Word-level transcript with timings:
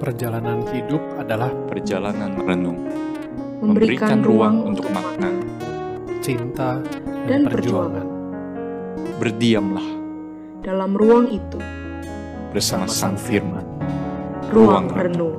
Perjalanan 0.00 0.64
hidup 0.72 1.20
adalah 1.20 1.52
perjalanan 1.68 2.40
renung, 2.40 2.88
memberikan 3.60 4.24
ruang 4.24 4.72
untuk 4.72 4.88
makna. 4.96 5.28
cinta 6.24 6.80
Dan 7.28 7.44
dan, 7.44 7.52
perjuangan. 7.52 8.08
Berdiamlah 9.20 9.84
dalam 10.64 10.96
ruang 10.96 11.28
itu, 11.28 11.60
bersama 12.48 12.88
Sang 12.88 13.20
Firman. 13.20 13.60
ruang 14.48 14.88
Ruang 14.88 14.88
renung. 14.88 15.36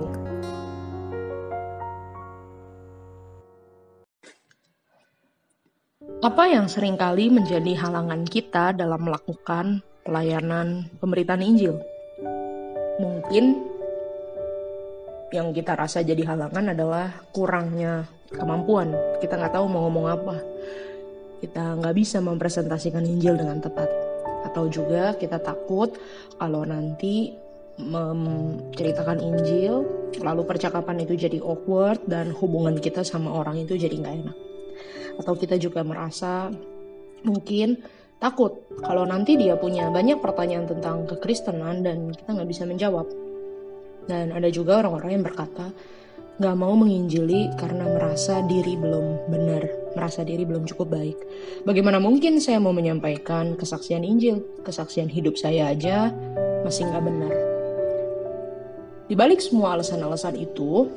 Apa 6.21 6.54
yang 6.54 6.70
sering 6.70 7.02
kali 7.02 7.34
menjadi 7.34 7.73
halangan 7.82 8.30
kita 8.30 8.78
dalam 8.78 9.09
melakukan 9.09 9.82
pelayanan 10.05 10.86
pemberitaan 11.02 11.41
Injil? 11.41 11.82
Mungkin 13.02 13.70
yang 15.32 15.55
kita 15.55 15.79
rasa 15.79 16.03
jadi 16.03 16.27
halangan 16.27 16.76
adalah 16.76 17.16
kurangnya 17.31 18.03
kemampuan. 18.35 18.91
Kita 19.23 19.40
nggak 19.40 19.55
tahu 19.55 19.66
mau 19.71 19.88
ngomong 19.88 20.05
apa. 20.12 20.35
Kita 21.40 21.80
nggak 21.80 21.95
bisa 21.95 22.20
mempresentasikan 22.20 23.02
Injil 23.07 23.40
dengan 23.40 23.63
tepat. 23.63 23.88
Atau 24.45 24.67
juga 24.67 25.16
kita 25.16 25.40
takut 25.40 25.95
kalau 26.35 26.67
nanti 26.67 27.31
menceritakan 27.80 29.23
Injil, 29.23 29.88
lalu 30.20 30.44
percakapan 30.44 31.07
itu 31.07 31.16
jadi 31.16 31.40
awkward 31.40 32.04
dan 32.05 32.35
hubungan 32.35 32.77
kita 32.77 33.02
sama 33.02 33.32
orang 33.32 33.63
itu 33.63 33.79
jadi 33.79 33.95
nggak 33.95 34.16
enak. 34.27 34.38
Atau 35.18 35.40
kita 35.40 35.55
juga 35.55 35.82
merasa 35.82 36.52
mungkin 37.23 37.79
takut 38.21 38.68
kalau 38.84 39.07
nanti 39.07 39.40
dia 39.40 39.57
punya 39.57 39.90
banyak 39.90 40.20
pertanyaan 40.21 40.70
tentang 40.70 41.07
kekristenan 41.09 41.82
dan 41.82 42.12
kita 42.12 42.35
nggak 42.35 42.49
bisa 42.52 42.68
menjawab. 42.68 43.30
Dan 44.10 44.34
ada 44.34 44.50
juga 44.50 44.82
orang-orang 44.82 45.20
yang 45.20 45.26
berkata 45.26 45.70
nggak 46.41 46.58
mau 46.58 46.73
menginjili 46.73 47.54
karena 47.54 47.85
merasa 47.85 48.41
diri 48.49 48.74
belum 48.74 49.30
benar, 49.30 49.62
merasa 49.93 50.26
diri 50.26 50.41
belum 50.41 50.66
cukup 50.66 50.90
baik. 50.90 51.18
Bagaimana 51.70 52.02
mungkin 52.02 52.41
saya 52.41 52.58
mau 52.58 52.74
menyampaikan 52.74 53.54
kesaksian 53.54 54.02
Injil, 54.02 54.41
kesaksian 54.66 55.05
hidup 55.05 55.38
saya 55.38 55.70
aja 55.70 56.10
masih 56.66 56.90
nggak 56.90 57.05
benar. 57.05 57.34
Di 59.05 59.13
balik 59.13 59.38
semua 59.43 59.77
alasan-alasan 59.77 60.40
itu, 60.40 60.90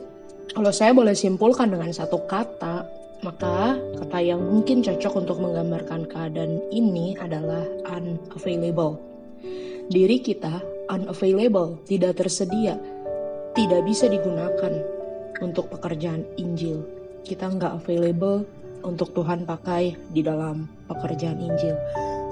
kalau 0.56 0.70
saya 0.72 0.96
boleh 0.96 1.12
simpulkan 1.12 1.68
dengan 1.68 1.92
satu 1.92 2.24
kata, 2.24 2.86
maka 3.20 3.76
kata 4.00 4.18
yang 4.24 4.40
mungkin 4.40 4.80
cocok 4.80 5.28
untuk 5.28 5.44
menggambarkan 5.44 6.08
keadaan 6.08 6.62
ini 6.72 7.20
adalah 7.20 7.64
unavailable. 7.90 8.96
Diri 9.92 10.24
kita 10.24 10.62
unavailable, 10.88 11.80
tidak 11.84 12.20
tersedia, 12.22 12.76
tidak 13.54 13.86
bisa 13.86 14.10
digunakan 14.10 14.74
untuk 15.38 15.70
pekerjaan 15.70 16.26
Injil. 16.34 16.82
Kita 17.22 17.48
nggak 17.54 17.86
available 17.86 18.42
untuk 18.82 19.14
Tuhan 19.14 19.46
pakai 19.46 19.94
di 20.10 20.20
dalam 20.26 20.66
pekerjaan 20.90 21.38
Injil. 21.38 21.78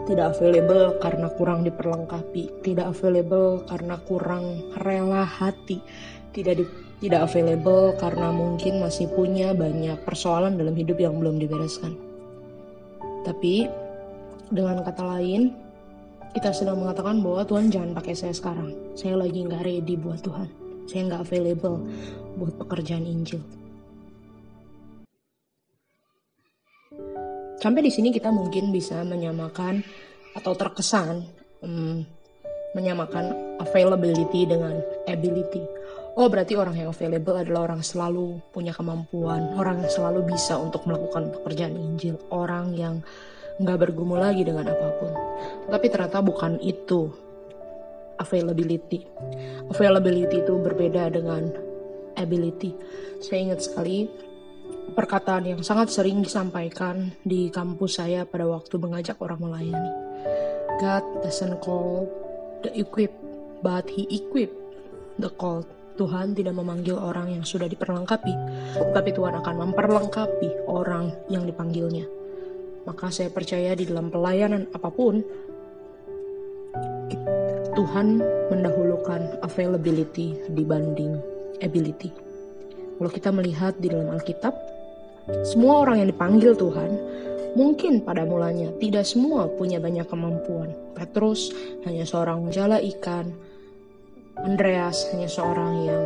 Tidak 0.03 0.27
available 0.35 0.99
karena 0.99 1.31
kurang 1.39 1.63
diperlengkapi, 1.63 2.67
tidak 2.67 2.91
available 2.91 3.63
karena 3.71 3.95
kurang 4.03 4.75
rela 4.83 5.23
hati, 5.23 5.79
tidak 6.35 6.59
di, 6.59 6.65
tidak 7.07 7.31
available 7.31 7.95
karena 8.03 8.35
mungkin 8.35 8.83
masih 8.83 9.07
punya 9.15 9.55
banyak 9.55 10.03
persoalan 10.03 10.59
dalam 10.59 10.75
hidup 10.75 10.99
yang 10.99 11.23
belum 11.23 11.39
dibereskan. 11.39 11.95
Tapi 13.23 13.71
dengan 14.51 14.83
kata 14.83 15.07
lain, 15.07 15.55
kita 16.35 16.51
sedang 16.51 16.83
mengatakan 16.83 17.23
bahwa 17.23 17.47
Tuhan 17.47 17.71
jangan 17.71 17.95
pakai 17.95 18.15
saya 18.19 18.35
sekarang. 18.35 18.75
Saya 18.99 19.15
lagi 19.15 19.47
nggak 19.47 19.63
ready 19.63 19.95
buat 19.95 20.19
Tuhan. 20.19 20.62
Saya 20.93 21.09
nggak 21.09 21.25
available 21.25 21.89
buat 22.37 22.53
pekerjaan 22.61 23.09
Injil. 23.09 23.41
Sampai 27.57 27.81
di 27.81 27.89
sini 27.89 28.13
kita 28.13 28.29
mungkin 28.29 28.69
bisa 28.69 29.01
menyamakan 29.01 29.81
atau 30.37 30.53
terkesan 30.53 31.25
hmm, 31.65 32.05
menyamakan 32.77 33.57
availability 33.57 34.45
dengan 34.45 34.85
ability. 35.09 35.65
Oh 36.13 36.29
berarti 36.29 36.61
orang 36.61 36.77
yang 36.77 36.93
available 36.93 37.41
adalah 37.41 37.73
orang 37.73 37.81
selalu 37.81 38.37
punya 38.53 38.77
kemampuan, 38.77 39.57
orang 39.57 39.81
yang 39.81 39.89
selalu 39.89 40.29
bisa 40.29 40.61
untuk 40.61 40.85
melakukan 40.85 41.33
pekerjaan 41.33 41.73
Injil, 41.73 42.21
orang 42.29 42.77
yang 42.77 43.01
nggak 43.57 43.89
bergumul 43.89 44.21
lagi 44.21 44.45
dengan 44.45 44.69
apa 44.69 44.89
pun. 45.01 45.13
Tapi 45.73 45.87
ternyata 45.89 46.21
bukan 46.21 46.61
itu 46.61 47.09
availability. 48.23 49.03
Availability 49.67 50.41
itu 50.47 50.55
berbeda 50.63 51.11
dengan 51.11 51.51
ability. 52.15 52.73
Saya 53.19 53.51
ingat 53.51 53.67
sekali 53.67 54.07
perkataan 54.95 55.51
yang 55.51 55.61
sangat 55.67 55.91
sering 55.91 56.23
disampaikan 56.23 57.11
di 57.27 57.51
kampus 57.51 57.99
saya 57.99 58.23
pada 58.23 58.47
waktu 58.47 58.75
mengajak 58.79 59.19
orang 59.19 59.43
melayani. 59.43 59.93
God 60.79 61.05
doesn't 61.23 61.59
call 61.63 62.07
the 62.63 62.71
equipped, 62.79 63.19
but 63.61 63.87
He 63.91 64.07
equip 64.11 64.51
the 65.19 65.31
called. 65.35 65.67
Tuhan 65.93 66.33
tidak 66.33 66.57
memanggil 66.57 66.97
orang 66.97 67.37
yang 67.37 67.45
sudah 67.45 67.69
diperlengkapi, 67.69 68.35
tapi 68.97 69.13
Tuhan 69.13 69.37
akan 69.45 69.55
memperlengkapi 69.69 70.65
orang 70.65 71.13
yang 71.29 71.45
dipanggilnya. 71.45 72.09
Maka 72.89 73.13
saya 73.13 73.29
percaya 73.29 73.77
di 73.77 73.85
dalam 73.85 74.09
pelayanan 74.09 74.73
apa 74.73 74.89
pun, 74.89 75.21
Tuhan 77.93 78.25
mendahulukan 78.49 79.45
availability 79.45 80.33
dibanding 80.57 81.21
ability. 81.61 82.09
Kalau 82.97 83.11
kita 83.13 83.29
melihat 83.29 83.77
di 83.77 83.93
dalam 83.93 84.17
Alkitab, 84.17 84.57
semua 85.45 85.85
orang 85.85 86.01
yang 86.01 86.09
dipanggil 86.09 86.57
Tuhan 86.57 86.89
mungkin 87.53 88.01
pada 88.01 88.25
mulanya 88.25 88.73
tidak 88.81 89.05
semua 89.05 89.45
punya 89.45 89.77
banyak 89.77 90.09
kemampuan. 90.09 90.73
Petrus 90.97 91.53
hanya 91.85 92.09
seorang 92.09 92.49
jala 92.49 92.81
ikan, 92.81 93.29
Andreas 94.41 95.13
hanya 95.13 95.29
seorang 95.29 95.85
yang 95.85 96.05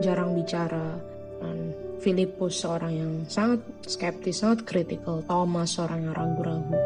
jarang 0.00 0.32
bicara, 0.32 0.96
dan 1.44 1.67
Filipus 1.98 2.62
seorang 2.62 2.92
yang 2.94 3.12
sangat 3.26 3.62
skeptis, 3.82 4.40
sangat 4.40 4.62
kritikal, 4.62 5.22
Thomas 5.26 5.74
seorang 5.74 6.06
yang 6.06 6.14
ragu-ragu. 6.14 6.78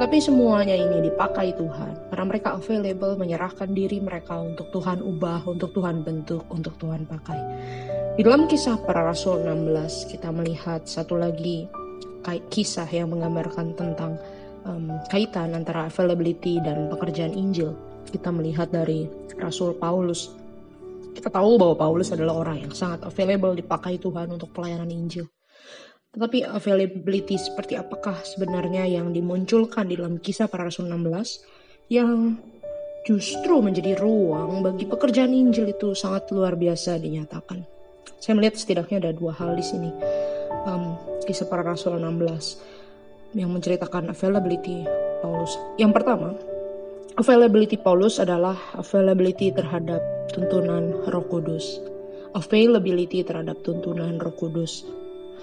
Tapi 0.00 0.16
semuanya 0.18 0.74
ini 0.74 1.06
dipakai 1.06 1.54
Tuhan 1.54 2.10
karena 2.10 2.24
mereka 2.24 2.56
available 2.56 3.14
menyerahkan 3.20 3.70
diri 3.70 4.00
mereka 4.00 4.40
untuk 4.40 4.72
Tuhan 4.72 5.04
ubah, 5.04 5.44
untuk 5.46 5.70
Tuhan 5.76 6.02
bentuk, 6.02 6.42
untuk 6.48 6.74
Tuhan 6.80 7.04
pakai. 7.06 7.40
Di 8.14 8.22
dalam 8.22 8.46
kisah 8.46 8.78
para 8.82 9.02
rasul 9.02 9.42
16 9.42 10.10
kita 10.10 10.30
melihat 10.30 10.86
satu 10.86 11.18
lagi 11.18 11.66
kisah 12.48 12.88
yang 12.88 13.12
menggambarkan 13.12 13.76
tentang 13.76 14.16
um, 14.64 14.88
kaitan 15.12 15.52
antara 15.52 15.92
availability 15.92 16.58
dan 16.64 16.88
pekerjaan 16.88 17.36
Injil. 17.36 17.76
Kita 18.08 18.32
melihat 18.32 18.72
dari 18.72 19.08
Rasul 19.36 19.76
Paulus. 19.76 20.32
Kita 21.14 21.30
tahu 21.30 21.56
bahwa 21.56 21.74
Paulus 21.78 22.10
adalah 22.10 22.42
orang 22.42 22.66
yang 22.66 22.74
sangat 22.74 23.06
available 23.06 23.54
dipakai 23.54 24.02
Tuhan 24.02 24.34
untuk 24.34 24.50
pelayanan 24.50 24.90
Injil. 24.90 25.30
Tetapi 26.14 26.46
availability 26.46 27.34
seperti 27.34 27.74
apakah 27.74 28.18
sebenarnya 28.22 28.86
yang 28.86 29.10
dimunculkan 29.10 29.90
di 29.90 29.98
dalam 29.98 30.22
kisah 30.22 30.46
para 30.46 30.70
Rasul 30.70 30.86
16 30.86 31.90
yang 31.90 32.38
justru 33.02 33.58
menjadi 33.58 33.98
ruang 33.98 34.62
bagi 34.62 34.86
pekerjaan 34.86 35.34
Injil 35.34 35.74
itu 35.74 35.90
sangat 35.94 36.30
luar 36.30 36.54
biasa 36.54 37.02
dinyatakan. 37.02 37.66
Saya 38.22 38.38
melihat 38.38 38.56
setidaknya 38.56 39.02
ada 39.04 39.10
dua 39.10 39.34
hal 39.34 39.58
di 39.58 39.64
sini. 39.66 39.90
Um, 40.64 40.94
kisah 41.26 41.50
para 41.50 41.66
Rasul 41.66 41.98
16 41.98 43.34
yang 43.34 43.50
menceritakan 43.50 44.14
availability 44.14 44.86
Paulus. 45.18 45.58
Yang 45.76 45.92
pertama, 45.98 46.38
availability 47.18 47.74
Paulus 47.74 48.22
adalah 48.22 48.54
availability 48.78 49.50
terhadap 49.50 50.13
tuntunan 50.32 51.04
Roh 51.04 51.26
Kudus. 51.28 51.82
Availability 52.34 53.22
terhadap 53.22 53.60
tuntunan 53.62 54.16
Roh 54.18 54.34
Kudus 54.34 54.86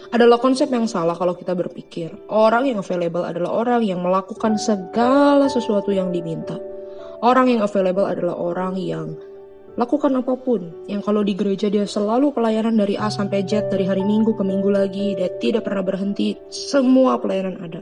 adalah 0.10 0.42
konsep 0.42 0.74
yang 0.74 0.90
salah 0.90 1.14
kalau 1.14 1.38
kita 1.38 1.54
berpikir 1.54 2.10
orang 2.34 2.66
yang 2.66 2.82
available 2.82 3.22
adalah 3.22 3.54
orang 3.62 3.86
yang 3.86 4.02
melakukan 4.02 4.58
segala 4.58 5.46
sesuatu 5.46 5.94
yang 5.94 6.10
diminta. 6.10 6.58
Orang 7.22 7.54
yang 7.54 7.62
available 7.62 8.10
adalah 8.10 8.34
orang 8.34 8.82
yang 8.82 9.14
lakukan 9.78 10.18
apa 10.18 10.34
pun. 10.42 10.74
Yang 10.90 11.02
kalau 11.06 11.22
di 11.22 11.38
gereja 11.38 11.70
dia 11.70 11.86
selalu 11.86 12.34
pelayanan 12.34 12.82
dari 12.82 12.98
A 12.98 13.14
sampai 13.14 13.46
Z, 13.46 13.70
dari 13.70 13.86
hari 13.86 14.02
Minggu 14.02 14.34
ke 14.34 14.42
Minggu 14.42 14.74
lagi, 14.74 15.14
dia 15.14 15.30
tidak 15.38 15.70
pernah 15.70 15.86
berhenti, 15.86 16.34
semua 16.50 17.22
pelayanan 17.22 17.62
ada. 17.62 17.82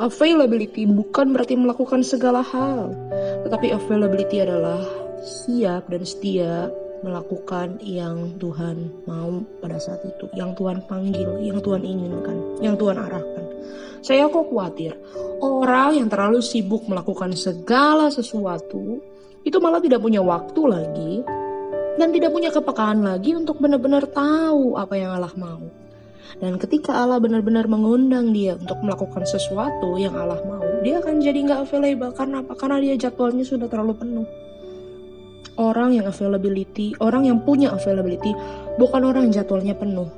Availability 0.00 0.88
bukan 0.88 1.36
berarti 1.36 1.58
melakukan 1.58 2.00
segala 2.00 2.40
hal, 2.40 2.94
tetapi 3.44 3.74
availability 3.74 4.40
adalah 4.40 4.80
siap 5.20 5.88
dan 5.92 6.02
setia 6.02 6.72
melakukan 7.00 7.80
yang 7.80 8.36
Tuhan 8.36 8.92
mau 9.08 9.40
pada 9.60 9.80
saat 9.80 10.04
itu, 10.04 10.28
yang 10.36 10.52
Tuhan 10.52 10.84
panggil, 10.84 11.40
yang 11.40 11.60
Tuhan 11.60 11.80
inginkan, 11.84 12.36
yang 12.60 12.76
Tuhan 12.76 12.96
arahkan. 13.00 13.44
Saya 14.00 14.32
kok 14.32 14.48
khawatir 14.48 14.96
orang 15.44 16.00
yang 16.00 16.08
terlalu 16.08 16.40
sibuk 16.40 16.88
melakukan 16.88 17.36
segala 17.36 18.08
sesuatu 18.08 19.00
itu 19.44 19.56
malah 19.60 19.80
tidak 19.80 20.00
punya 20.00 20.24
waktu 20.24 20.60
lagi 20.64 21.12
dan 22.00 22.08
tidak 22.12 22.32
punya 22.32 22.48
kepekaan 22.48 23.04
lagi 23.04 23.36
untuk 23.36 23.60
benar-benar 23.60 24.08
tahu 24.08 24.76
apa 24.76 24.94
yang 24.96 25.16
Allah 25.16 25.32
mau. 25.36 25.60
Dan 26.40 26.56
ketika 26.56 26.96
Allah 26.96 27.20
benar-benar 27.20 27.68
mengundang 27.68 28.32
dia 28.32 28.56
untuk 28.56 28.80
melakukan 28.80 29.26
sesuatu 29.28 30.00
yang 30.00 30.16
Allah 30.16 30.40
mau, 30.48 30.64
dia 30.80 30.96
akan 31.02 31.20
jadi 31.20 31.36
nggak 31.44 31.60
available 31.68 32.12
karena 32.16 32.40
apa? 32.40 32.52
Karena 32.56 32.76
dia 32.80 32.94
jadwalnya 32.96 33.44
sudah 33.44 33.68
terlalu 33.68 33.98
penuh. 34.00 34.28
Orang 35.58 35.96
yang 35.96 36.06
availability, 36.06 36.94
orang 37.02 37.26
yang 37.26 37.42
punya 37.42 37.74
availability, 37.74 38.34
bukan 38.78 39.02
orang 39.02 39.32
jadwalnya 39.34 39.74
penuh, 39.74 40.08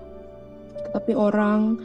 tetapi 0.88 1.16
orang 1.16 1.80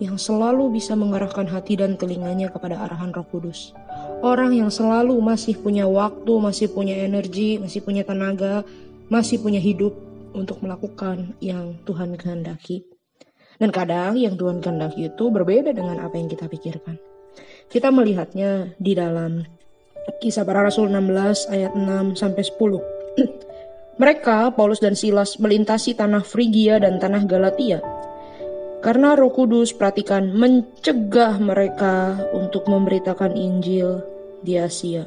yang 0.00 0.16
selalu 0.16 0.72
bisa 0.72 0.96
mengarahkan 0.96 1.44
hati 1.44 1.76
dan 1.76 2.00
telinganya 2.00 2.48
kepada 2.48 2.80
arahan 2.80 3.12
Roh 3.12 3.24
Kudus. 3.28 3.76
Orang 4.24 4.56
yang 4.56 4.72
selalu 4.72 5.16
masih 5.20 5.60
punya 5.60 5.84
waktu, 5.84 6.32
masih 6.40 6.72
punya 6.72 6.96
energi, 7.04 7.60
masih 7.60 7.84
punya 7.84 8.04
tenaga, 8.04 8.64
masih 9.12 9.40
punya 9.40 9.60
hidup 9.60 9.92
untuk 10.32 10.64
melakukan 10.64 11.36
yang 11.44 11.76
Tuhan 11.84 12.16
kehendaki. 12.16 12.88
Dan 13.60 13.68
kadang 13.68 14.16
yang 14.16 14.40
Tuhan 14.40 14.64
kehendaki 14.64 15.12
itu 15.12 15.24
berbeda 15.28 15.76
dengan 15.76 16.00
apa 16.00 16.16
yang 16.16 16.32
kita 16.32 16.48
pikirkan. 16.48 16.96
Kita 17.68 17.92
melihatnya 17.92 18.72
di 18.80 18.92
dalam 18.96 19.44
Kisah 20.18 20.42
Para 20.42 20.66
Rasul 20.66 20.90
16 20.90 21.52
ayat 21.54 21.72
6 21.76 22.18
sampai 22.18 22.42
10. 22.42 22.58
Mereka, 24.00 24.56
Paulus 24.56 24.80
dan 24.80 24.96
Silas, 24.96 25.36
melintasi 25.36 25.92
tanah 25.94 26.24
Frigia 26.24 26.80
dan 26.80 26.96
tanah 26.96 27.28
Galatia. 27.28 27.84
Karena 28.80 29.12
Roh 29.12 29.28
Kudus, 29.28 29.76
perhatikan, 29.76 30.32
mencegah 30.32 31.36
mereka 31.36 32.16
untuk 32.32 32.64
memberitakan 32.64 33.36
Injil 33.36 34.00
di 34.40 34.56
Asia. 34.56 35.04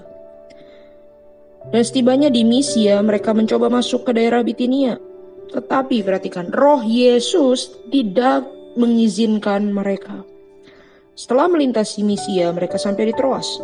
Dan 1.74 1.82
setibanya 1.82 2.30
di 2.30 2.46
Misia, 2.46 3.02
mereka 3.02 3.34
mencoba 3.34 3.74
masuk 3.74 4.06
ke 4.06 4.12
daerah 4.14 4.46
Bitinia. 4.46 5.02
Tetapi 5.50 6.06
perhatikan, 6.06 6.54
roh 6.54 6.86
Yesus 6.86 7.74
tidak 7.90 8.46
mengizinkan 8.78 9.74
mereka. 9.74 10.22
Setelah 11.18 11.50
melintasi 11.50 12.06
Misia, 12.06 12.54
mereka 12.54 12.78
sampai 12.78 13.10
di 13.10 13.14
Troas. 13.18 13.58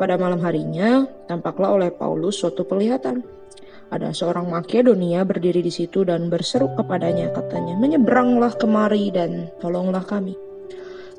Pada 0.00 0.16
malam 0.16 0.40
harinya, 0.40 1.04
tampaklah 1.28 1.76
oleh 1.76 1.92
Paulus 1.92 2.40
suatu 2.40 2.64
penglihatan. 2.64 3.20
Ada 3.92 4.16
seorang 4.16 4.48
Makedonia 4.48 5.28
berdiri 5.28 5.60
di 5.60 5.68
situ 5.68 6.08
dan 6.08 6.32
berseru 6.32 6.72
kepadanya, 6.72 7.28
katanya, 7.36 7.76
menyeberanglah 7.76 8.56
kemari 8.56 9.12
dan 9.12 9.52
tolonglah 9.60 10.00
kami. 10.00 10.40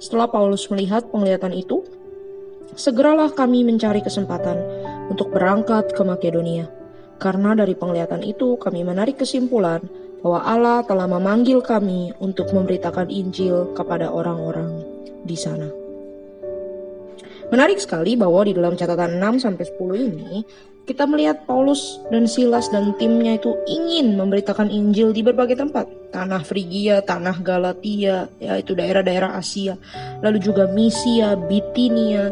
Setelah 0.02 0.34
Paulus 0.34 0.66
melihat 0.74 1.06
penglihatan 1.14 1.54
itu, 1.54 1.86
segeralah 2.74 3.30
kami 3.30 3.62
mencari 3.62 4.02
kesempatan 4.02 4.58
untuk 5.14 5.30
berangkat 5.30 5.94
ke 5.94 6.02
Makedonia. 6.02 6.66
Karena 7.22 7.54
dari 7.54 7.78
penglihatan 7.78 8.26
itu 8.26 8.58
kami 8.58 8.82
menarik 8.82 9.22
kesimpulan 9.22 9.86
bahwa 10.26 10.42
Allah 10.42 10.82
telah 10.90 11.06
memanggil 11.06 11.62
kami 11.62 12.18
untuk 12.18 12.50
memberitakan 12.50 13.14
Injil 13.14 13.78
kepada 13.78 14.10
orang-orang 14.10 14.82
di 15.22 15.38
sana. 15.38 15.81
Menarik 17.52 17.84
sekali 17.84 18.16
bahwa 18.16 18.48
di 18.48 18.56
dalam 18.56 18.80
catatan 18.80 19.20
6 19.20 19.44
sampai 19.44 19.68
10 19.68 20.08
ini 20.08 20.32
kita 20.88 21.04
melihat 21.04 21.44
Paulus 21.44 22.00
dan 22.08 22.24
Silas 22.24 22.72
dan 22.72 22.96
timnya 22.96 23.36
itu 23.36 23.52
ingin 23.68 24.16
memberitakan 24.16 24.72
Injil 24.72 25.12
di 25.12 25.20
berbagai 25.20 25.60
tempat. 25.60 25.84
Tanah 26.16 26.48
Frigia, 26.48 27.04
tanah 27.04 27.44
Galatia, 27.44 28.32
yaitu 28.40 28.72
daerah-daerah 28.72 29.36
Asia. 29.36 29.76
Lalu 30.24 30.40
juga 30.40 30.72
Misia, 30.72 31.36
Bitinia. 31.36 32.32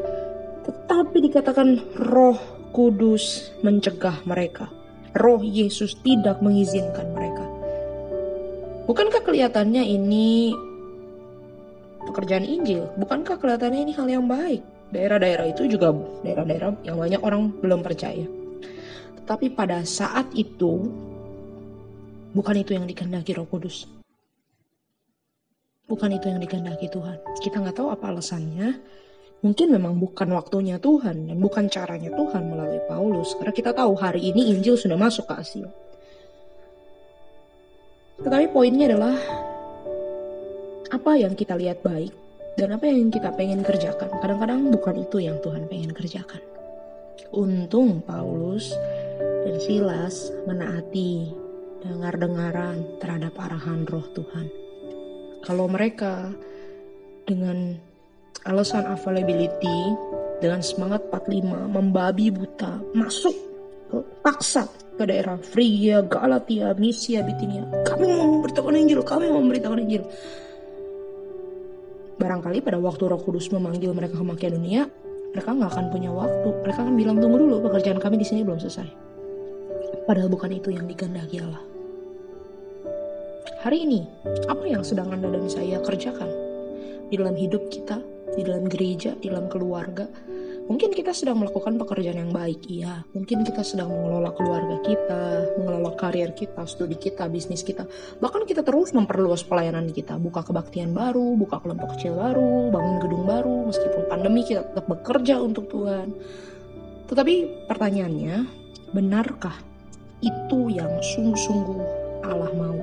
Tetapi 0.64 1.18
dikatakan 1.30 2.00
roh 2.00 2.40
kudus 2.72 3.52
mencegah 3.60 4.24
mereka. 4.24 4.72
Roh 5.20 5.44
Yesus 5.44 6.00
tidak 6.00 6.40
mengizinkan 6.40 7.12
mereka. 7.12 7.44
Bukankah 8.88 9.22
kelihatannya 9.22 9.84
ini 9.84 10.56
pekerjaan 12.08 12.48
Injil? 12.48 12.88
Bukankah 12.98 13.36
kelihatannya 13.36 13.84
ini 13.84 13.94
hal 13.94 14.08
yang 14.08 14.26
baik? 14.26 14.79
Daerah-daerah 14.90 15.46
itu 15.46 15.70
juga 15.70 15.94
daerah-daerah 16.26 16.82
yang 16.82 16.98
banyak 16.98 17.22
orang 17.22 17.54
belum 17.62 17.86
percaya. 17.86 18.26
Tapi 19.30 19.54
pada 19.54 19.86
saat 19.86 20.34
itu, 20.34 20.90
bukan 22.34 22.56
itu 22.58 22.74
yang 22.74 22.90
dikehendaki 22.90 23.38
Roh 23.38 23.46
Kudus. 23.46 23.86
Bukan 25.86 26.10
itu 26.18 26.30
yang 26.30 26.42
dikehendaki 26.42 26.90
Tuhan. 26.90 27.22
Kita 27.38 27.62
nggak 27.62 27.78
tahu 27.78 27.94
apa 27.94 28.10
alasannya. 28.10 28.82
Mungkin 29.40 29.72
memang 29.72 30.02
bukan 30.02 30.36
waktunya 30.36 30.82
Tuhan 30.82 31.30
dan 31.30 31.38
bukan 31.38 31.70
caranya 31.70 32.10
Tuhan 32.12 32.50
melalui 32.50 32.82
Paulus. 32.90 33.38
Karena 33.38 33.54
kita 33.54 33.72
tahu 33.72 33.94
hari 33.94 34.34
ini 34.34 34.54
Injil 34.54 34.76
sudah 34.78 34.98
masuk 34.98 35.30
ke 35.30 35.34
Asia. 35.38 35.70
Tetapi 38.20 38.52
poinnya 38.52 38.92
adalah 38.92 39.16
apa 40.90 41.12
yang 41.16 41.38
kita 41.38 41.54
lihat 41.54 41.86
baik 41.86 42.12
dan 42.60 42.76
apa 42.76 42.92
yang 42.92 43.08
kita 43.08 43.32
pengen 43.40 43.64
kerjakan. 43.64 44.12
Kadang-kadang 44.20 44.68
bukan 44.68 44.96
itu 45.00 45.24
yang 45.24 45.40
Tuhan 45.40 45.72
pengen 45.72 45.96
kerjakan. 45.96 46.44
Untung 47.32 48.04
Paulus 48.04 48.76
dan 49.48 49.56
Silas 49.64 50.28
menaati 50.44 51.32
dengar-dengaran 51.80 53.00
terhadap 53.00 53.32
arahan 53.40 53.88
roh 53.88 54.04
Tuhan. 54.12 54.52
Kalau 55.48 55.72
mereka 55.72 56.36
dengan 57.24 57.80
alasan 58.44 58.84
availability, 58.92 59.96
dengan 60.44 60.60
semangat 60.60 61.08
45, 61.08 61.72
membabi 61.72 62.28
buta, 62.28 62.84
masuk 62.92 63.36
paksa 64.20 64.68
ke 65.00 65.08
daerah 65.08 65.40
Frigia, 65.40 66.04
Galatia, 66.04 66.76
Misia, 66.76 67.24
Bitinia. 67.24 67.64
Kami 67.88 68.04
mau 68.04 68.28
memberitakan 68.28 68.76
Injil, 68.76 69.00
kami 69.08 69.32
mau 69.32 69.40
memberitakan 69.40 69.80
Injil. 69.88 70.04
Barangkali 72.30 72.62
pada 72.62 72.78
waktu 72.78 73.10
Roh 73.10 73.18
Kudus 73.26 73.50
memanggil 73.50 73.90
mereka 73.90 74.14
ke 74.14 74.22
Makedonia, 74.22 74.86
mereka 75.34 75.50
nggak 75.50 75.74
akan 75.74 75.86
punya 75.90 76.14
waktu. 76.14 76.62
Mereka 76.62 76.86
akan 76.86 76.94
bilang 76.94 77.18
tunggu 77.18 77.42
dulu, 77.42 77.58
pekerjaan 77.66 77.98
kami 77.98 78.22
di 78.22 78.26
sini 78.30 78.46
belum 78.46 78.62
selesai. 78.62 78.86
Padahal 80.06 80.30
bukan 80.30 80.54
itu 80.54 80.70
yang 80.70 80.86
dikehendaki 80.86 81.42
Allah. 81.42 81.58
Hari 83.66 83.82
ini, 83.82 84.06
apa 84.46 84.62
yang 84.62 84.86
sedang 84.86 85.10
Anda 85.10 85.26
dan 85.34 85.50
saya 85.50 85.82
kerjakan? 85.82 86.30
Di 87.10 87.18
dalam 87.18 87.34
hidup 87.34 87.66
kita, 87.74 87.98
di 88.38 88.46
dalam 88.46 88.70
gereja, 88.70 89.18
di 89.18 89.26
dalam 89.26 89.50
keluarga, 89.50 90.06
Mungkin 90.70 90.94
kita 90.94 91.18
sedang 91.18 91.42
melakukan 91.42 91.82
pekerjaan 91.82 92.30
yang 92.30 92.30
baik, 92.30 92.62
iya. 92.70 93.02
Mungkin 93.18 93.42
kita 93.42 93.66
sedang 93.66 93.90
mengelola 93.90 94.30
keluarga 94.38 94.78
kita, 94.86 95.50
mengelola 95.58 95.98
karir 95.98 96.30
kita, 96.38 96.62
studi 96.70 96.94
kita, 96.94 97.26
bisnis 97.26 97.66
kita. 97.66 97.90
Bahkan 98.22 98.46
kita 98.46 98.62
terus 98.62 98.94
memperluas 98.94 99.42
pelayanan 99.50 99.90
kita, 99.90 100.22
buka 100.22 100.46
kebaktian 100.46 100.94
baru, 100.94 101.34
buka 101.42 101.58
kelompok 101.66 101.98
kecil 101.98 102.22
baru, 102.22 102.70
bangun 102.70 103.02
gedung 103.02 103.26
baru, 103.26 103.66
meskipun 103.66 104.06
pandemi 104.14 104.46
kita 104.46 104.62
tetap 104.62 104.86
bekerja 104.86 105.42
untuk 105.42 105.74
Tuhan. 105.74 106.14
Tetapi 107.10 107.66
pertanyaannya, 107.66 108.46
benarkah 108.94 109.58
itu 110.22 110.70
yang 110.70 111.02
sungguh-sungguh 111.02 111.82
Allah 112.30 112.54
mau. 112.54 112.78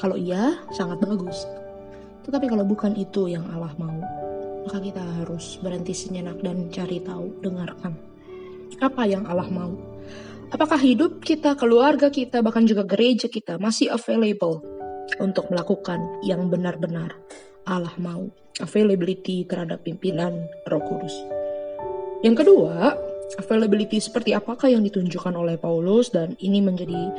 Kalau 0.00 0.16
iya, 0.16 0.64
sangat 0.72 0.96
bagus. 1.04 1.44
Tetapi 2.24 2.48
kalau 2.48 2.64
bukan 2.64 2.96
itu 2.96 3.28
yang 3.28 3.44
Allah 3.52 3.76
mau, 3.76 4.00
maka 4.70 4.86
kita 4.86 5.02
harus 5.02 5.58
berhenti 5.58 5.90
sejenak 5.90 6.46
dan 6.46 6.70
cari 6.70 7.02
tahu, 7.02 7.42
dengarkan. 7.42 7.90
Apa 8.78 9.02
yang 9.02 9.26
Allah 9.26 9.50
mau? 9.50 9.74
Apakah 10.54 10.78
hidup 10.78 11.26
kita, 11.26 11.58
keluarga 11.58 12.06
kita, 12.06 12.38
bahkan 12.38 12.70
juga 12.70 12.86
gereja 12.86 13.26
kita 13.26 13.58
masih 13.58 13.90
available 13.90 14.62
untuk 15.18 15.50
melakukan 15.50 16.22
yang 16.22 16.46
benar-benar 16.46 17.18
Allah 17.66 17.90
mau? 17.98 18.30
Availability 18.62 19.42
terhadap 19.42 19.82
pimpinan 19.82 20.46
Roh 20.70 20.86
Kudus. 20.86 21.18
Yang 22.22 22.46
kedua, 22.46 22.94
availability 23.42 23.98
seperti 23.98 24.38
apakah 24.38 24.70
yang 24.70 24.86
ditunjukkan 24.86 25.34
oleh 25.34 25.58
Paulus 25.58 26.14
dan 26.14 26.38
ini 26.38 26.62
menjadi 26.62 27.10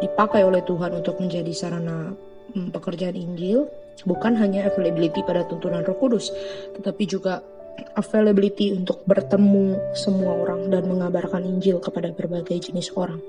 dipakai 0.00 0.40
oleh 0.40 0.64
Tuhan 0.64 1.04
untuk 1.04 1.20
menjadi 1.20 1.52
sarana 1.52 2.16
hmm, 2.56 2.72
pekerjaan 2.72 3.12
Injil 3.12 3.83
bukan 4.02 4.34
hanya 4.34 4.66
availability 4.66 5.22
pada 5.22 5.46
tuntunan 5.46 5.86
Roh 5.86 5.94
Kudus 5.94 6.34
tetapi 6.74 7.06
juga 7.06 7.46
availability 7.94 8.74
untuk 8.74 9.06
bertemu 9.06 9.94
semua 9.94 10.34
orang 10.34 10.70
dan 10.70 10.86
mengabarkan 10.90 11.46
Injil 11.46 11.78
kepada 11.78 12.10
berbagai 12.10 12.70
jenis 12.70 12.90
orang. 12.94 13.22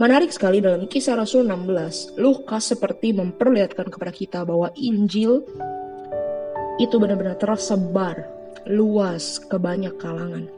Menarik 0.00 0.32
sekali 0.32 0.58
dalam 0.58 0.88
kisah 0.88 1.14
Rasul 1.14 1.46
16, 1.46 2.18
Lukas 2.18 2.74
seperti 2.74 3.12
memperlihatkan 3.12 3.86
kepada 3.92 4.10
kita 4.10 4.40
bahwa 4.42 4.72
Injil 4.74 5.44
itu 6.80 6.94
benar-benar 6.96 7.36
tersebar 7.36 8.24
luas 8.66 9.38
ke 9.38 9.54
banyak 9.60 9.94
kalangan. 10.00 10.48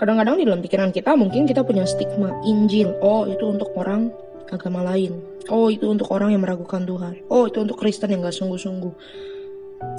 Kadang-kadang 0.00 0.34
di 0.40 0.44
dalam 0.48 0.62
pikiran 0.64 0.90
kita 0.90 1.14
mungkin 1.14 1.46
kita 1.46 1.62
punya 1.62 1.86
stigma 1.86 2.32
Injil. 2.42 2.96
Oh, 3.04 3.28
itu 3.28 3.44
untuk 3.46 3.70
orang 3.78 4.10
agama 4.50 4.82
lain. 4.82 5.14
Oh, 5.50 5.72
itu 5.72 5.90
untuk 5.90 6.12
orang 6.14 6.36
yang 6.36 6.42
meragukan 6.44 6.86
Tuhan. 6.86 7.26
Oh, 7.26 7.50
itu 7.50 7.64
untuk 7.64 7.80
Kristen 7.80 8.14
yang 8.14 8.22
gak 8.22 8.36
sungguh-sungguh. 8.36 8.94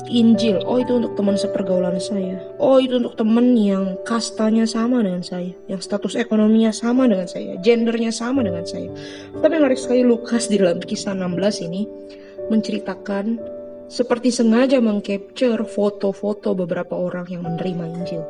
Injil, 0.08 0.60
oh 0.68 0.80
itu 0.84 1.00
untuk 1.00 1.16
teman 1.16 1.40
sepergaulan 1.40 1.96
saya. 2.00 2.40
Oh 2.60 2.80
itu 2.80 3.00
untuk 3.00 3.16
teman 3.16 3.56
yang 3.56 3.96
kastanya 4.04 4.68
sama 4.68 5.00
dengan 5.00 5.24
saya, 5.24 5.56
yang 5.68 5.80
status 5.80 6.20
ekonominya 6.20 6.76
sama 6.76 7.08
dengan 7.08 7.28
saya, 7.28 7.56
gendernya 7.64 8.12
sama 8.12 8.44
dengan 8.44 8.68
saya. 8.68 8.92
Tapi 9.32 9.54
menarik 9.56 9.80
sekali 9.80 10.04
Lukas 10.04 10.52
di 10.52 10.60
dalam 10.60 10.84
kisah 10.84 11.16
16 11.16 11.68
ini 11.68 11.88
menceritakan 12.52 13.26
seperti 13.88 14.32
sengaja 14.32 14.84
mengcapture 14.84 15.64
foto-foto 15.68 16.52
beberapa 16.52 16.96
orang 17.00 17.28
yang 17.32 17.48
menerima 17.48 17.84
Injil. 17.96 18.24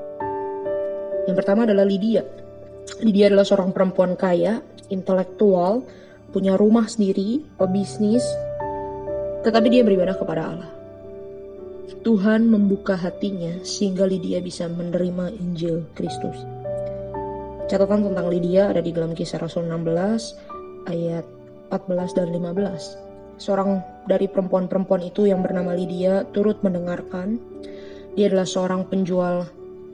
Yang 1.26 1.36
pertama 1.42 1.66
adalah 1.66 1.88
Lydia. 1.88 2.22
Lydia 3.00 3.32
adalah 3.32 3.48
seorang 3.48 3.72
perempuan 3.72 4.14
kaya, 4.20 4.60
intelektual, 4.92 5.88
punya 6.34 6.58
rumah 6.58 6.90
sendiri, 6.90 7.46
pebisnis, 7.62 8.26
tetapi 9.46 9.70
dia 9.70 9.86
beribadah 9.86 10.18
kepada 10.18 10.42
Allah. 10.50 10.72
Tuhan 12.04 12.52
membuka 12.52 13.00
hatinya 13.00 13.64
sehingga 13.64 14.04
Lydia 14.04 14.44
bisa 14.44 14.68
menerima 14.68 15.32
Injil 15.40 15.88
Kristus. 15.96 16.36
Catatan 17.72 18.12
tentang 18.12 18.28
Lydia 18.28 18.76
ada 18.76 18.84
di 18.84 18.92
dalam 18.92 19.16
kisah 19.16 19.40
Rasul 19.40 19.72
16 19.72 20.92
ayat 20.92 21.24
14 21.72 22.18
dan 22.18 22.28
15. 22.36 23.40
Seorang 23.40 23.80
dari 24.04 24.28
perempuan-perempuan 24.28 25.08
itu 25.08 25.32
yang 25.32 25.40
bernama 25.40 25.72
Lydia 25.72 26.28
turut 26.36 26.60
mendengarkan. 26.60 27.40
Dia 28.14 28.30
adalah 28.30 28.46
seorang 28.46 28.86
penjual 28.92 29.48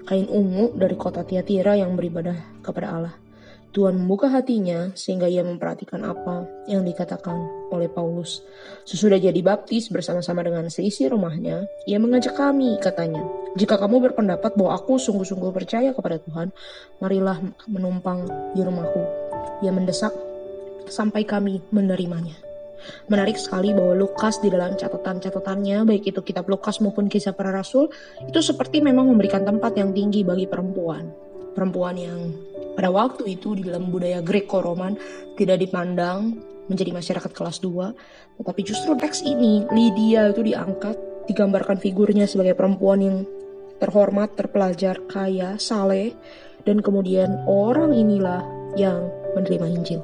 kain 0.10 0.25
ungu 0.27 0.74
dari 0.74 0.98
kota 0.98 1.22
Tiatira 1.22 1.77
yang 1.77 1.93
beribadah 1.93 2.36
kepada 2.65 2.88
Allah. 2.89 3.13
Tuhan 3.69 4.01
membuka 4.01 4.33
hatinya 4.33 4.89
sehingga 4.97 5.29
ia 5.29 5.45
memperhatikan 5.45 6.01
apa 6.01 6.49
yang 6.65 6.81
dikatakan 6.81 7.38
oleh 7.69 7.85
Paulus. 7.85 8.41
Sesudah 8.81 9.21
jadi 9.21 9.38
baptis 9.45 9.93
bersama-sama 9.93 10.41
dengan 10.41 10.65
seisi 10.73 11.05
rumahnya, 11.05 11.69
ia 11.85 12.01
mengajak 12.01 12.33
kami, 12.33 12.81
katanya, 12.81 13.21
jika 13.53 13.77
kamu 13.77 14.09
berpendapat 14.09 14.57
bahwa 14.57 14.73
aku 14.73 14.97
sungguh-sungguh 14.97 15.53
percaya 15.53 15.93
kepada 15.93 16.17
Tuhan, 16.17 16.49
marilah 16.97 17.38
menumpang 17.69 18.25
di 18.57 18.61
rumahku. 18.65 19.01
Ia 19.61 19.69
mendesak 19.69 20.17
sampai 20.89 21.21
kami 21.21 21.61
menerimanya. 21.69 22.49
Menarik 23.11 23.38
sekali 23.38 23.75
bahwa 23.75 23.93
Lukas 23.93 24.41
di 24.41 24.49
dalam 24.49 24.73
catatan-catatannya, 24.73 25.85
baik 25.85 26.09
itu 26.09 26.25
kitab 26.25 26.49
Lukas 26.49 26.81
maupun 26.81 27.05
kisah 27.05 27.38
para 27.38 27.53
rasul, 27.53 27.91
itu 28.25 28.39
seperti 28.41 28.81
memang 28.81 29.13
memberikan 29.13 29.45
tempat 29.45 29.77
yang 29.77 29.93
tinggi 29.93 30.25
bagi 30.25 30.49
perempuan. 30.49 31.11
Perempuan 31.53 31.99
yang 31.99 32.17
pada 32.75 32.89
waktu 32.93 33.39
itu 33.39 33.57
di 33.57 33.65
dalam 33.65 33.89
budaya 33.89 34.19
Greco-Roman 34.21 34.95
tidak 35.39 35.61
dipandang 35.61 36.38
menjadi 36.69 36.93
masyarakat 36.93 37.31
kelas 37.33 37.57
2, 37.65 38.39
tetapi 38.39 38.61
justru 38.61 38.93
teks 38.93 39.25
ini 39.25 39.65
Lydia 39.73 40.29
itu 40.29 40.45
diangkat, 40.45 40.95
digambarkan 41.25 41.81
figurnya 41.81 42.29
sebagai 42.29 42.53
perempuan 42.53 42.99
yang 43.01 43.17
terhormat, 43.81 44.38
terpelajar, 44.38 45.01
kaya, 45.09 45.57
saleh, 45.57 46.13
dan 46.67 46.83
kemudian 46.85 47.41
orang 47.49 47.95
inilah 47.95 48.45
yang 48.77 49.09
menerima 49.33 49.65
Injil. 49.65 50.01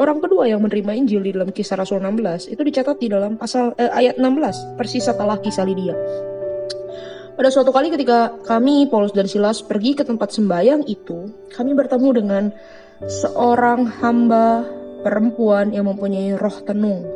Orang 0.00 0.24
kedua 0.24 0.48
yang 0.48 0.64
menerima 0.64 0.92
Injil 0.96 1.20
di 1.20 1.36
dalam 1.36 1.52
kisah 1.52 1.76
Rasul 1.76 2.00
16 2.00 2.48
itu 2.48 2.62
dicatat 2.64 2.96
di 2.96 3.12
dalam 3.12 3.36
pasal 3.36 3.76
eh, 3.76 3.92
ayat 3.92 4.16
16 4.16 4.80
persis 4.80 5.04
setelah 5.04 5.36
kisah 5.36 5.68
Lydia. 5.68 5.92
Pada 7.32 7.48
suatu 7.48 7.72
kali 7.72 7.88
ketika 7.88 8.36
kami, 8.44 8.84
Paulus 8.92 9.16
dan 9.16 9.24
Silas, 9.24 9.64
pergi 9.64 9.96
ke 9.96 10.04
tempat 10.04 10.36
sembayang 10.36 10.84
itu, 10.84 11.32
kami 11.48 11.72
bertemu 11.72 12.08
dengan 12.12 12.44
seorang 13.08 13.88
hamba 14.04 14.68
perempuan 15.00 15.72
yang 15.72 15.88
mempunyai 15.88 16.36
roh 16.36 16.60
tenung. 16.60 17.08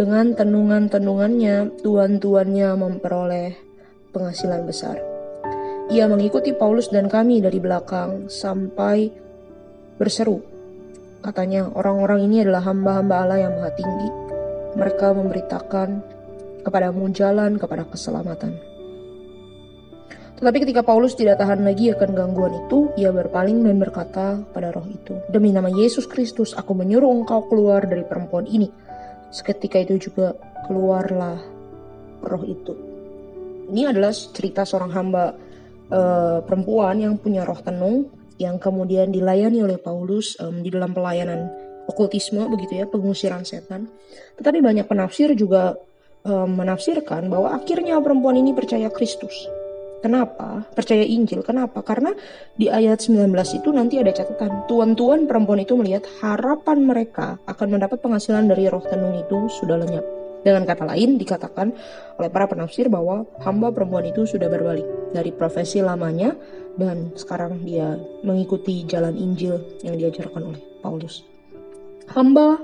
Dengan 0.00 0.32
tenungan-tenungannya, 0.32 1.84
tuan-tuannya 1.84 2.68
memperoleh 2.72 3.52
penghasilan 4.16 4.64
besar. 4.64 4.96
Ia 5.92 6.08
mengikuti 6.08 6.56
Paulus 6.56 6.88
dan 6.88 7.12
kami 7.12 7.44
dari 7.44 7.60
belakang 7.60 8.32
sampai 8.32 9.12
berseru. 10.00 10.40
Katanya, 11.20 11.68
orang-orang 11.76 12.24
ini 12.24 12.48
adalah 12.48 12.64
hamba-hamba 12.64 13.14
Allah 13.28 13.38
yang 13.44 13.60
maha 13.60 13.76
tinggi. 13.76 14.08
Mereka 14.72 15.12
memberitakan 15.12 15.88
kepadamu 16.64 17.12
jalan 17.12 17.60
kepada 17.60 17.84
keselamatan. 17.84 18.69
Tetapi 20.40 20.64
ketika 20.64 20.80
Paulus 20.80 21.12
tidak 21.12 21.36
tahan 21.36 21.68
lagi 21.68 21.92
akan 21.92 22.16
gangguan 22.16 22.64
itu, 22.64 22.88
ia 22.96 23.12
berpaling 23.12 23.60
dan 23.60 23.76
berkata 23.76 24.40
pada 24.56 24.72
roh 24.72 24.88
itu, 24.88 25.20
Demi 25.28 25.52
nama 25.52 25.68
Yesus 25.68 26.08
Kristus, 26.08 26.56
aku 26.56 26.72
menyuruh 26.72 27.12
engkau 27.12 27.44
keluar 27.52 27.84
dari 27.84 28.00
perempuan 28.08 28.48
ini. 28.48 28.72
Seketika 29.28 29.76
itu 29.84 30.00
juga 30.00 30.32
keluarlah 30.64 31.36
roh 32.24 32.44
itu. 32.48 32.72
Ini 33.68 33.92
adalah 33.92 34.16
cerita 34.16 34.64
seorang 34.64 34.90
hamba 34.96 35.36
uh, 35.92 36.40
perempuan 36.40 37.04
yang 37.04 37.20
punya 37.20 37.44
roh 37.44 37.60
tenung, 37.60 38.08
yang 38.40 38.56
kemudian 38.56 39.12
dilayani 39.12 39.60
oleh 39.60 39.76
Paulus 39.76 40.40
um, 40.40 40.64
di 40.64 40.72
dalam 40.72 40.96
pelayanan 40.96 41.52
okultisme 41.84 42.48
begitu 42.48 42.80
ya, 42.80 42.88
pengusiran 42.88 43.44
setan. 43.44 43.92
Tetapi 44.40 44.64
banyak 44.64 44.88
penafsir 44.88 45.36
juga 45.36 45.76
um, 46.24 46.48
menafsirkan 46.48 47.28
bahwa 47.28 47.52
akhirnya 47.52 48.00
perempuan 48.00 48.40
ini 48.40 48.56
percaya 48.56 48.88
Kristus 48.88 49.59
Kenapa? 50.00 50.64
Percaya 50.72 51.04
Injil. 51.04 51.44
Kenapa? 51.44 51.84
Karena 51.84 52.16
di 52.56 52.72
ayat 52.72 53.04
19 53.04 53.28
itu 53.60 53.68
nanti 53.68 54.00
ada 54.00 54.12
catatan. 54.16 54.64
Tuan-tuan 54.64 55.28
perempuan 55.28 55.60
itu 55.60 55.76
melihat 55.76 56.08
harapan 56.24 56.88
mereka 56.88 57.36
akan 57.44 57.76
mendapat 57.76 58.00
penghasilan 58.00 58.48
dari 58.48 58.66
roh 58.72 58.80
tenung 58.80 59.12
itu 59.12 59.52
sudah 59.60 59.76
lenyap. 59.76 60.04
Dengan 60.40 60.64
kata 60.64 60.88
lain 60.88 61.20
dikatakan 61.20 61.68
oleh 62.16 62.32
para 62.32 62.48
penafsir 62.48 62.88
bahwa 62.88 63.28
hamba 63.44 63.68
perempuan 63.76 64.08
itu 64.08 64.24
sudah 64.24 64.48
berbalik 64.48 64.88
dari 65.12 65.36
profesi 65.36 65.84
lamanya 65.84 66.32
dan 66.80 67.12
sekarang 67.12 67.60
dia 67.60 68.00
mengikuti 68.24 68.88
jalan 68.88 69.20
Injil 69.20 69.60
yang 69.84 70.00
diajarkan 70.00 70.40
oleh 70.48 70.60
Paulus. 70.80 71.28
Hamba 72.16 72.56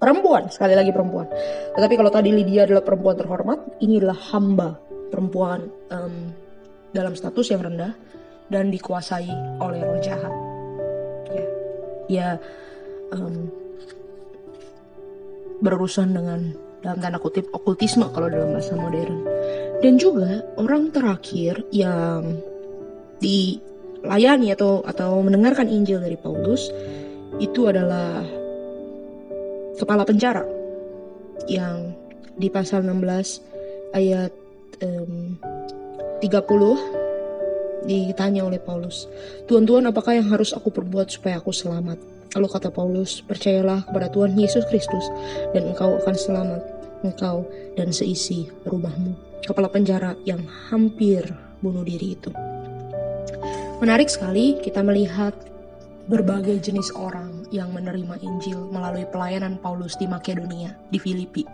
perempuan, 0.00 0.48
sekali 0.48 0.72
lagi 0.72 0.88
perempuan. 0.88 1.28
Tetapi 1.76 1.94
kalau 2.00 2.08
tadi 2.08 2.32
Lydia 2.32 2.64
adalah 2.64 2.80
perempuan 2.80 3.20
terhormat, 3.20 3.60
ini 3.84 4.00
adalah 4.00 4.16
hamba 4.32 4.80
perempuan 5.12 5.68
um, 5.92 6.32
dalam 6.92 7.12
status 7.12 7.52
yang 7.52 7.64
rendah 7.64 7.92
dan 8.48 8.72
dikuasai 8.72 9.28
oleh 9.60 9.80
roh 9.84 10.00
jahat. 10.00 10.34
Ya, 11.28 11.44
ya 12.08 12.28
um, 13.12 13.52
berurusan 15.60 16.14
dengan 16.14 16.54
dalam 16.80 16.98
tanda 17.02 17.18
kutip 17.18 17.50
okultisme 17.50 18.06
kalau 18.14 18.30
dalam 18.30 18.54
bahasa 18.54 18.78
modern. 18.78 19.20
Dan 19.78 19.98
juga 20.00 20.42
orang 20.58 20.90
terakhir 20.90 21.62
yang 21.70 22.38
dilayani 23.22 24.54
atau 24.54 24.82
atau 24.86 25.18
mendengarkan 25.22 25.70
Injil 25.70 26.02
dari 26.02 26.18
Paulus 26.18 26.70
itu 27.38 27.70
adalah 27.70 28.22
kepala 29.78 30.02
penjara 30.02 30.42
yang 31.46 31.94
di 32.38 32.50
pasal 32.50 32.82
16 32.82 33.94
ayat 33.94 34.30
um, 34.82 35.38
30 36.20 37.86
ditanya 37.88 38.42
oleh 38.44 38.58
Paulus, 38.60 39.06
Tuhan-Tuhan 39.46 39.88
apakah 39.88 40.18
yang 40.18 40.28
harus 40.28 40.52
aku 40.52 40.68
perbuat 40.68 41.08
supaya 41.08 41.38
aku 41.38 41.54
selamat? 41.54 41.96
Lalu 42.36 42.48
kata 42.52 42.68
Paulus, 42.68 43.24
percayalah 43.24 43.88
kepada 43.88 44.12
Tuhan 44.12 44.36
Yesus 44.36 44.68
Kristus 44.68 45.08
dan 45.56 45.72
engkau 45.72 45.96
akan 45.96 46.16
selamat, 46.18 46.62
engkau 47.06 47.48
dan 47.78 47.88
seisi 47.94 48.50
rumahmu. 48.68 49.16
Kepala 49.46 49.72
penjara 49.72 50.12
yang 50.28 50.44
hampir 50.68 51.24
bunuh 51.64 51.86
diri 51.86 52.18
itu. 52.18 52.28
Menarik 53.78 54.10
sekali 54.10 54.58
kita 54.60 54.82
melihat 54.82 55.32
berbagai 56.10 56.58
jenis 56.60 56.92
orang 56.98 57.46
yang 57.48 57.72
menerima 57.72 58.20
Injil 58.20 58.68
melalui 58.68 59.08
pelayanan 59.08 59.56
Paulus 59.60 59.96
di 59.96 60.04
Makedonia, 60.04 60.76
di 60.92 60.98
Filipi. 61.00 61.46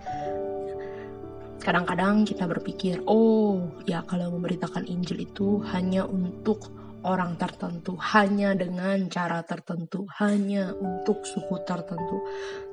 Kadang-kadang 1.65 2.29
kita 2.29 2.45
berpikir, 2.45 3.01
oh 3.09 3.81
ya 3.89 4.05
kalau 4.05 4.37
memberitakan 4.37 4.85
Injil 4.85 5.25
itu 5.25 5.65
hanya 5.73 6.05
untuk 6.05 6.69
orang 7.05 7.41
tertentu, 7.41 7.97
hanya 8.13 8.53
dengan 8.53 9.09
cara 9.09 9.41
tertentu, 9.45 10.05
hanya 10.21 10.77
untuk 10.77 11.25
suku 11.25 11.65
tertentu. 11.65 12.21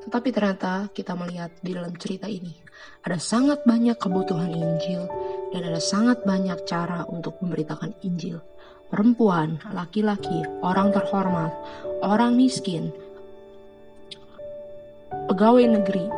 Tetapi 0.03 0.29
ternyata 0.35 0.91
kita 0.91 1.15
melihat 1.15 1.55
di 1.63 1.71
dalam 1.71 1.95
cerita 1.95 2.27
ini 2.27 2.51
ada 3.07 3.15
sangat 3.15 3.63
banyak 3.63 3.95
kebutuhan 3.95 4.51
Injil 4.51 5.07
dan 5.55 5.61
ada 5.67 5.79
sangat 5.79 6.27
banyak 6.27 6.59
cara 6.67 7.07
untuk 7.07 7.39
memberitakan 7.39 7.95
Injil. 8.03 8.43
Perempuan, 8.91 9.55
laki-laki, 9.71 10.43
orang 10.59 10.91
terhormat, 10.91 11.55
orang 12.03 12.35
miskin, 12.35 12.91
pegawai 15.31 15.79
negeri, 15.79 16.11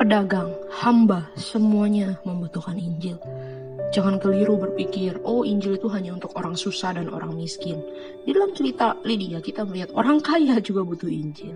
pedagang, 0.00 0.48
hamba, 0.72 1.28
semuanya 1.36 2.16
membutuhkan 2.24 2.80
Injil. 2.80 3.20
Jangan 3.92 4.16
keliru 4.16 4.56
berpikir, 4.56 5.20
oh 5.28 5.44
Injil 5.44 5.76
itu 5.76 5.92
hanya 5.92 6.16
untuk 6.16 6.32
orang 6.40 6.56
susah 6.56 6.96
dan 6.96 7.12
orang 7.12 7.36
miskin. 7.36 7.84
Di 8.24 8.32
dalam 8.32 8.56
cerita 8.56 8.96
Lydia 9.04 9.44
kita 9.44 9.68
melihat 9.68 9.92
orang 9.92 10.24
kaya 10.24 10.56
juga 10.64 10.88
butuh 10.88 11.04
Injil. 11.04 11.52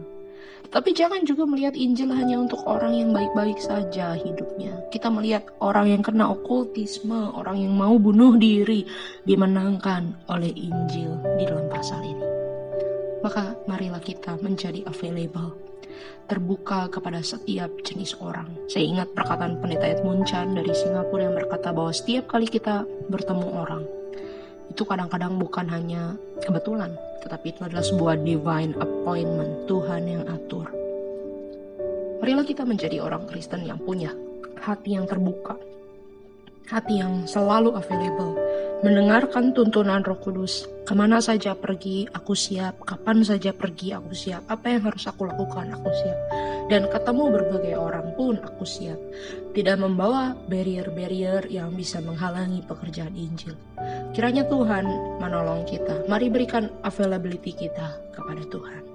Tapi 0.69 0.93
jangan 0.93 1.25
juga 1.25 1.49
melihat 1.49 1.73
Injil 1.73 2.13
hanya 2.13 2.37
untuk 2.37 2.61
orang 2.69 2.93
yang 2.93 3.17
baik-baik 3.17 3.57
saja 3.65 4.13
hidupnya. 4.13 4.77
Kita 4.93 5.09
melihat 5.09 5.49
orang 5.65 5.97
yang 5.97 6.03
kena 6.05 6.29
okultisme, 6.29 7.33
orang 7.33 7.65
yang 7.65 7.73
mau 7.73 7.97
bunuh 7.97 8.37
diri, 8.37 8.85
dimenangkan 9.25 10.29
oleh 10.29 10.53
Injil 10.53 11.17
di 11.41 11.49
dalam 11.49 11.65
pasal 11.73 12.05
ini. 12.05 12.29
Maka 13.25 13.57
marilah 13.65 14.05
kita 14.05 14.37
menjadi 14.45 14.85
available, 14.85 15.57
terbuka 16.25 16.89
kepada 16.89 17.21
setiap 17.21 17.69
jenis 17.85 18.17
orang. 18.21 18.49
Saya 18.67 18.89
ingat 18.89 19.13
perkataan 19.13 19.61
pendeta 19.61 19.85
Edmund 19.85 20.25
Chan 20.25 20.57
dari 20.57 20.73
Singapura 20.73 21.29
yang 21.29 21.37
berkata 21.37 21.71
bahwa 21.71 21.93
setiap 21.93 22.33
kali 22.33 22.49
kita 22.49 22.89
bertemu 23.13 23.47
orang, 23.53 23.85
itu 24.73 24.83
kadang-kadang 24.89 25.37
bukan 25.37 25.69
hanya 25.69 26.17
kebetulan, 26.41 26.97
tetapi 27.21 27.53
itu 27.53 27.61
adalah 27.63 27.85
sebuah 27.85 28.25
divine 28.25 28.73
appointment, 28.81 29.69
Tuhan 29.69 30.03
yang 30.09 30.25
atur. 30.27 30.67
Marilah 32.25 32.47
kita 32.49 32.65
menjadi 32.65 33.05
orang 33.05 33.29
Kristen 33.29 33.69
yang 33.69 33.77
punya 33.77 34.09
hati 34.65 34.97
yang 34.97 35.05
terbuka, 35.05 35.61
hati 36.73 37.05
yang 37.05 37.29
selalu 37.29 37.77
available, 37.77 38.33
mendengarkan 38.85 39.57
tuntunan 39.57 40.05
Roh 40.05 40.21
Kudus. 40.21 40.69
Ke 40.85 40.93
mana 40.93 41.17
saja 41.25 41.57
pergi, 41.57 42.05
aku 42.13 42.37
siap. 42.37 42.85
Kapan 42.85 43.25
saja 43.25 43.57
pergi, 43.57 43.97
aku 43.97 44.13
siap. 44.13 44.45
Apa 44.53 44.77
yang 44.77 44.85
harus 44.85 45.09
aku 45.09 45.25
lakukan, 45.25 45.73
aku 45.73 45.89
siap. 45.89 46.19
Dan 46.69 46.93
ketemu 46.93 47.33
berbagai 47.33 47.75
orang 47.81 48.13
pun, 48.13 48.37
aku 48.45 48.69
siap. 48.69 49.01
Tidak 49.57 49.81
membawa 49.81 50.37
barrier-barrier 50.53 51.49
yang 51.49 51.73
bisa 51.73 52.05
menghalangi 52.05 52.61
pekerjaan 52.69 53.17
Injil. 53.17 53.57
Kiranya 54.13 54.45
Tuhan 54.45 54.85
menolong 55.17 55.65
kita. 55.65 56.05
Mari 56.05 56.29
berikan 56.29 56.69
availability 56.85 57.57
kita 57.57 57.97
kepada 58.13 58.45
Tuhan. 58.53 58.94